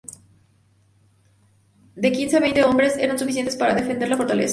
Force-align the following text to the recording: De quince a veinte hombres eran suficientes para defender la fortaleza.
De 1.95 2.11
quince 2.11 2.35
a 2.35 2.39
veinte 2.39 2.63
hombres 2.63 2.97
eran 2.97 3.19
suficientes 3.19 3.55
para 3.55 3.75
defender 3.75 4.09
la 4.09 4.17
fortaleza. 4.17 4.49